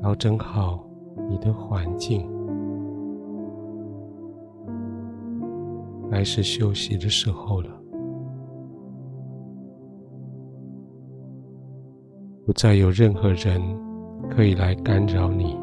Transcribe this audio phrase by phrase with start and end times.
[0.00, 0.82] 调整好
[1.28, 2.26] 你的环境，
[6.10, 7.68] 该是休息的时候了。
[12.46, 13.60] 不再有任何人
[14.30, 15.54] 可以来干扰你，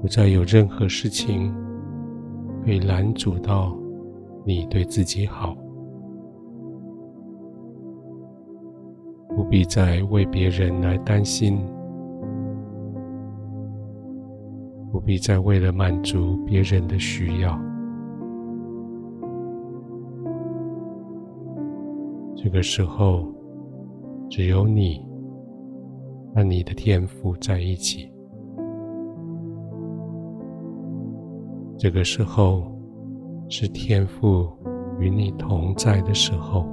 [0.00, 1.52] 不再有任何事情
[2.64, 3.76] 可以拦阻到
[4.46, 5.56] 你对自己好。
[9.48, 11.58] 不必再为别人来担心，
[14.92, 17.58] 不必再为了满足别人的需要。
[22.36, 23.26] 这个时候，
[24.28, 25.02] 只有你
[26.34, 28.12] 和你的天赋在一起。
[31.78, 32.70] 这个时候，
[33.48, 34.46] 是天赋
[35.00, 36.68] 与你同在的时候。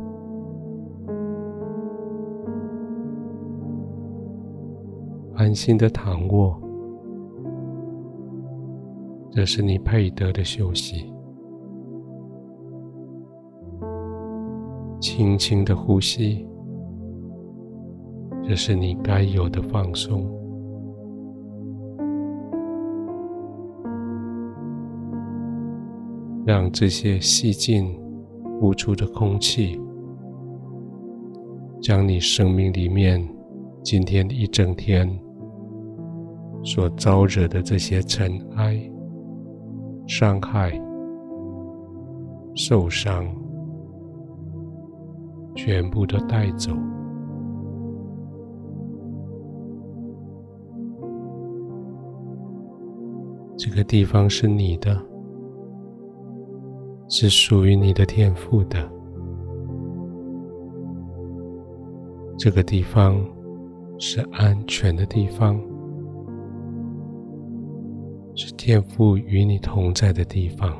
[5.35, 6.57] 安心的躺卧，
[9.31, 11.11] 这是你配得的休息。
[15.01, 16.47] 轻轻的呼吸，
[18.43, 20.25] 这是你该有的放松。
[26.45, 27.93] 让这些吸进、
[28.59, 29.81] 呼出的空气，
[31.81, 33.21] 将你生命里面
[33.83, 35.24] 今天一整天。
[36.65, 38.75] 所招惹的这些尘埃、
[40.07, 40.71] 伤害、
[42.55, 43.23] 受伤，
[45.55, 46.71] 全部都带走。
[53.55, 54.99] 这个地方是你的，
[57.07, 58.91] 是属于你的天赋的。
[62.39, 63.23] 这个地方
[63.99, 65.61] 是安全的地方。
[68.67, 70.75] 天父与你同在的地方，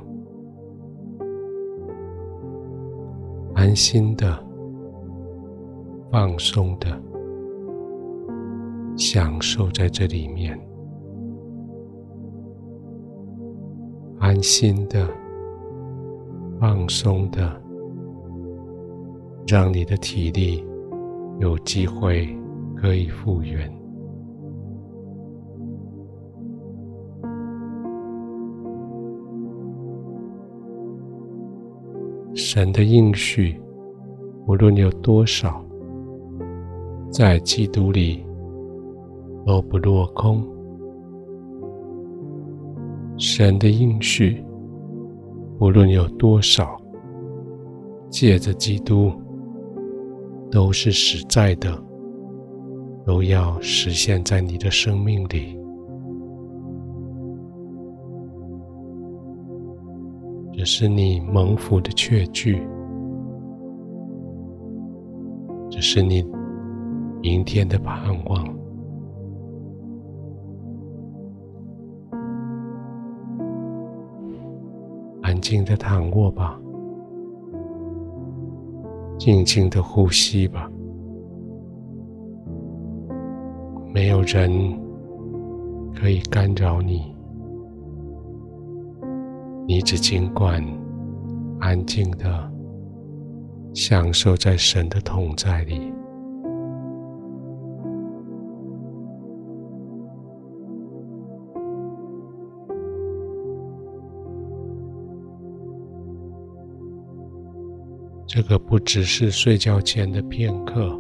[3.53, 4.43] 安心的、
[6.09, 6.99] 放松的
[8.97, 10.59] 享受在这里面，
[14.17, 15.07] 安心的、
[16.59, 17.61] 放松的，
[19.45, 20.65] 让你的体力
[21.37, 22.35] 有机会
[22.75, 23.84] 可以复原。
[32.55, 33.59] 神的应许，
[34.47, 35.61] 无论有多少，
[37.11, 38.25] 在基督里
[39.45, 40.41] 都不落空。
[43.17, 44.41] 神的应许，
[45.59, 46.81] 无论有多少，
[48.09, 49.11] 借着基督
[50.49, 51.77] 都是实在的，
[53.05, 55.59] 都要实现在你的生命里。
[60.65, 62.67] 是你蒙福的确据，
[65.69, 66.25] 这是你
[67.21, 68.43] 明天的盼望。
[75.21, 76.59] 安静的躺卧吧，
[79.19, 80.69] 静静的呼吸吧，
[83.93, 84.51] 没有人
[85.93, 87.14] 可以干扰你。
[89.67, 90.63] 你只尽管
[91.59, 92.51] 安静的
[93.73, 95.91] 享受在神的同在里，
[108.27, 110.97] 这个不只是睡觉前的片刻，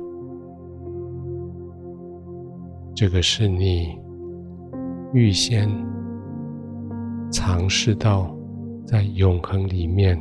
[2.95, 3.97] 这个是你
[5.13, 5.69] 预先
[7.31, 8.34] 尝试到。
[8.85, 10.15] 在永恒里面，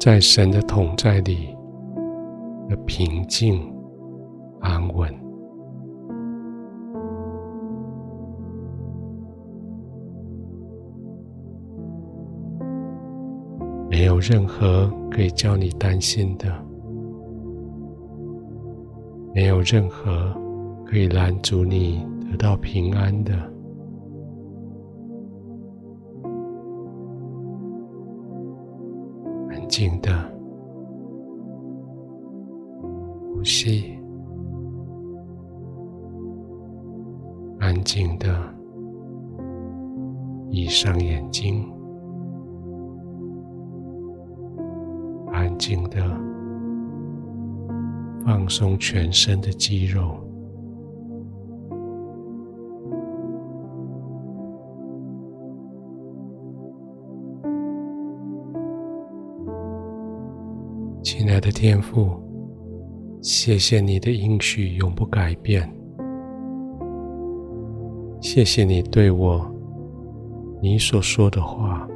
[0.00, 1.54] 在神的同在里
[2.68, 3.60] 的平静
[4.60, 5.12] 安稳，
[13.90, 16.50] 没有任何可以叫你担心的，
[19.34, 20.34] 没有任何
[20.86, 23.53] 可以拦阻你得到平安的。
[29.68, 30.12] 静的。
[33.32, 33.98] 呼吸，
[37.58, 38.54] 安静的。
[40.50, 41.68] 闭上眼睛，
[45.32, 46.00] 安静的。
[48.24, 50.16] 放松全身的肌肉，
[61.04, 62.18] 亲爱的天父，
[63.20, 65.70] 谢谢你的应许永不改变。
[68.22, 69.46] 谢谢你对我，
[70.62, 71.86] 你所说的话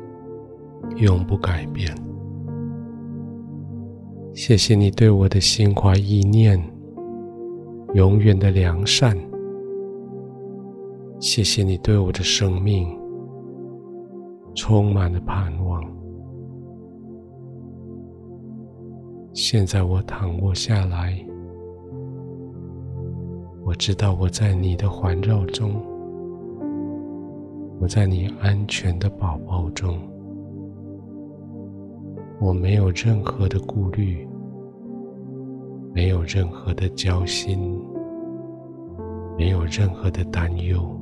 [0.96, 1.90] 永不改变。
[4.34, 6.62] 谢谢你对我的心怀意念
[7.94, 9.16] 永远的良善。
[11.18, 12.86] 谢谢你对我的生命
[14.54, 15.97] 充满了盼望。
[19.40, 21.16] 现在我躺卧下来，
[23.64, 25.80] 我知道我在你的环绕中。
[27.78, 29.96] 我在你安全的宝宝中，
[32.40, 34.28] 我没有任何的顾虑，
[35.94, 37.80] 没有任何的焦心，
[39.38, 41.00] 没有任何的担忧。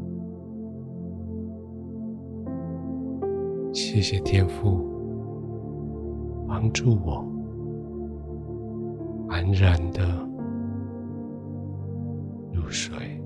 [3.73, 4.87] 谢谢天父
[6.47, 7.25] 帮助我
[9.29, 10.05] 安然的
[12.53, 13.26] 入睡。